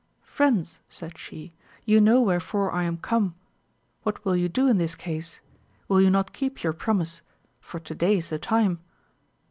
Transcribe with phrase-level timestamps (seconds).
[0.23, 1.53] Friends, said she,
[1.85, 3.35] you know wherefore I am come:
[4.01, 5.41] what will you do in this case?
[5.87, 7.21] will you not keep your promise,
[7.59, 8.79] for to day is the time?